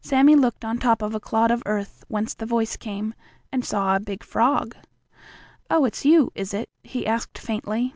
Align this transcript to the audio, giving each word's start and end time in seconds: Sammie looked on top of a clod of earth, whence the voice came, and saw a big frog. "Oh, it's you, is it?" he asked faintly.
Sammie 0.00 0.34
looked 0.34 0.64
on 0.64 0.78
top 0.78 1.00
of 1.00 1.14
a 1.14 1.20
clod 1.20 1.52
of 1.52 1.62
earth, 1.64 2.02
whence 2.08 2.34
the 2.34 2.44
voice 2.44 2.76
came, 2.76 3.14
and 3.52 3.64
saw 3.64 3.94
a 3.94 4.00
big 4.00 4.24
frog. 4.24 4.74
"Oh, 5.70 5.84
it's 5.84 6.04
you, 6.04 6.32
is 6.34 6.52
it?" 6.52 6.68
he 6.82 7.06
asked 7.06 7.38
faintly. 7.38 7.94